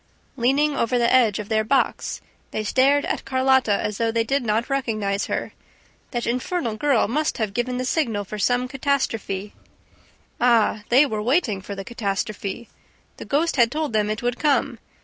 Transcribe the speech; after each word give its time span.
Leaning 0.35 0.75
over 0.75 0.97
the 0.97 1.05
ledge 1.05 1.37
of 1.37 1.47
their 1.47 1.63
box, 1.63 2.21
they 2.49 2.63
stared 2.63 3.05
at 3.05 3.23
Carlotta 3.23 3.73
as 3.73 3.99
though 3.99 4.09
they 4.11 4.23
did 4.23 4.43
not 4.43 4.67
recognize 4.67 5.27
her. 5.27 5.53
That 6.09 6.25
infernal 6.25 6.75
girl 6.75 7.07
must 7.07 7.37
have 7.37 7.53
given 7.53 7.77
the 7.77 7.85
signal 7.85 8.23
for 8.23 8.39
some 8.39 8.67
catastrophe. 8.67 9.53
Ah, 10.39 10.81
they 10.89 11.05
were 11.05 11.21
waiting 11.21 11.61
for 11.61 11.75
the 11.75 11.85
catastrophe! 11.85 12.67
The 13.17 13.25
ghost 13.25 13.57
had 13.57 13.71
told 13.71 13.93
them 13.93 14.09
it 14.09 14.23
would 14.23 14.39
come! 14.39 14.79